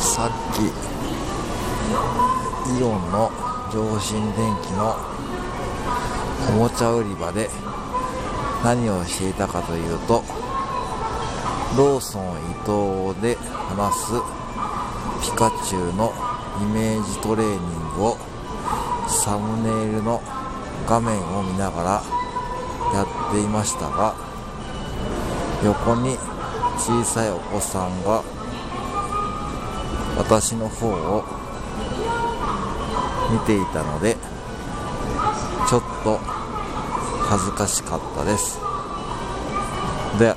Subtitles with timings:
[0.00, 0.62] さっき
[2.78, 3.30] イオンの
[3.70, 4.96] 上新電機の
[6.48, 7.50] おもちゃ売り場で
[8.64, 10.24] 何をしていたかというと
[11.76, 14.12] ローソン伊藤で話す
[15.22, 16.14] ピカチュウの
[16.62, 18.16] イメージトレーニングを
[19.06, 20.22] サムネイルの
[20.86, 22.02] 画面を見ながら
[22.94, 24.14] やっていましたが
[25.62, 26.16] 横に
[26.78, 28.39] 小さいお子さんが
[30.20, 31.24] 私の方を
[33.32, 34.18] 見ていたので
[35.66, 38.60] ちょっと恥ずかしかったです。
[40.18, 40.34] で